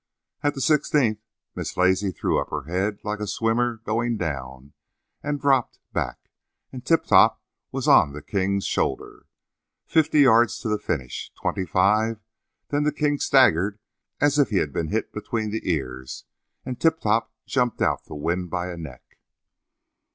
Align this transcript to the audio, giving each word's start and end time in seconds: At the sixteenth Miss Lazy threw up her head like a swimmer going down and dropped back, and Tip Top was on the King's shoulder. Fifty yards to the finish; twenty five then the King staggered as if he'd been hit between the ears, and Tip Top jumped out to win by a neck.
At 0.41 0.55
the 0.55 0.61
sixteenth 0.61 1.19
Miss 1.53 1.77
Lazy 1.77 2.09
threw 2.11 2.39
up 2.41 2.49
her 2.49 2.63
head 2.63 2.97
like 3.03 3.19
a 3.19 3.27
swimmer 3.27 3.81
going 3.85 4.17
down 4.17 4.73
and 5.21 5.39
dropped 5.39 5.77
back, 5.93 6.31
and 6.73 6.83
Tip 6.83 7.03
Top 7.05 7.39
was 7.71 7.87
on 7.87 8.11
the 8.11 8.23
King's 8.23 8.65
shoulder. 8.65 9.27
Fifty 9.85 10.21
yards 10.21 10.57
to 10.61 10.69
the 10.69 10.79
finish; 10.79 11.31
twenty 11.39 11.67
five 11.67 12.19
then 12.69 12.81
the 12.81 12.91
King 12.91 13.19
staggered 13.19 13.77
as 14.19 14.39
if 14.39 14.49
he'd 14.49 14.73
been 14.73 14.87
hit 14.87 15.13
between 15.13 15.51
the 15.51 15.71
ears, 15.71 16.25
and 16.65 16.79
Tip 16.81 16.99
Top 17.01 17.31
jumped 17.45 17.79
out 17.79 18.03
to 18.05 18.15
win 18.15 18.47
by 18.47 18.71
a 18.71 18.77
neck. 18.77 19.19